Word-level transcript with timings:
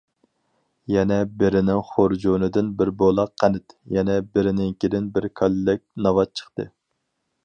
يەنە 0.91 1.17
بىرىنىڭ 1.41 1.81
خۇرجۇنىدىن 1.89 2.71
بىر 2.79 2.91
بولاق 3.01 3.33
قەنت، 3.43 3.75
يەنە 3.97 4.15
بىرىنىڭكىدىن 4.39 5.11
بىر 5.19 5.29
كاللەك 5.41 5.85
ناۋات 6.07 6.33
چىقتى. 6.43 6.67